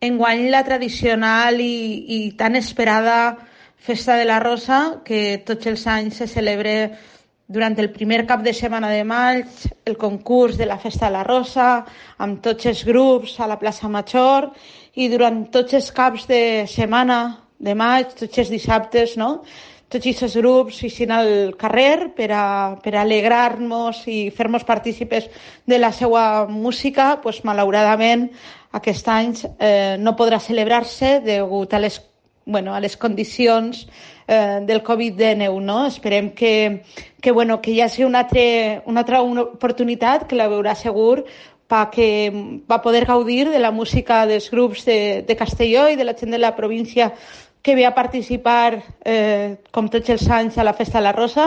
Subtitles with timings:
[0.00, 3.36] Enguany la tradicional i, i tan esperada
[3.86, 6.90] Festa de la Rosa, que tots els anys se celebra
[7.46, 9.46] durant el primer cap de setmana de maig,
[9.86, 11.84] el concurs de la Festa de la Rosa,
[12.18, 14.50] amb tots els grups a la plaça Major,
[14.98, 17.20] i durant tots els caps de setmana
[17.62, 19.44] de maig, tots els dissabtes, no?
[19.88, 22.46] Tots aquests grups eixin al carrer per a,
[22.82, 25.28] per a alegrar-nos i fer-nos partícipes
[25.66, 28.28] de la seva música, pues, malauradament
[28.74, 32.00] aquest any eh, no podrà celebrar-se degut a les,
[32.44, 33.86] bueno, a les condicions
[34.26, 35.62] eh, del Covid-19.
[35.62, 35.86] No?
[35.86, 36.82] Esperem que,
[37.20, 41.24] que, bueno, que hi hagi una altra, una altra oportunitat que la veurà segur
[41.66, 42.30] pa que
[42.70, 46.30] va poder gaudir de la música dels grups de, de Castelló i de la gent
[46.30, 47.12] de la província
[47.66, 51.46] que ve a participar, eh, com tots els anys, a la Festa de la Rosa.